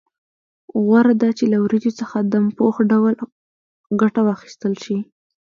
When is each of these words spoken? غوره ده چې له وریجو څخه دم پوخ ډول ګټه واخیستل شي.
غوره 0.83 1.13
ده 1.21 1.29
چې 1.37 1.43
له 1.51 1.57
وریجو 1.63 1.91
څخه 1.99 2.17
دم 2.31 2.45
پوخ 2.57 2.75
ډول 2.91 3.13
ګټه 4.01 4.21
واخیستل 4.23 4.73
شي. 4.83 4.97